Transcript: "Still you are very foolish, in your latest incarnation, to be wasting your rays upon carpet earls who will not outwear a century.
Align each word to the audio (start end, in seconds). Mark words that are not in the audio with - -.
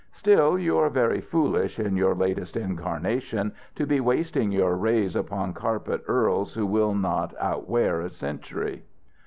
"Still 0.13 0.57
you 0.57 0.79
are 0.79 0.89
very 0.89 1.21
foolish, 1.21 1.77
in 1.77 1.95
your 1.95 2.15
latest 2.15 2.57
incarnation, 2.57 3.51
to 3.75 3.85
be 3.85 3.99
wasting 3.99 4.51
your 4.51 4.75
rays 4.75 5.15
upon 5.15 5.53
carpet 5.53 6.01
earls 6.07 6.55
who 6.55 6.65
will 6.65 6.95
not 6.95 7.35
outwear 7.39 8.01
a 8.03 8.09
century. 8.09 8.81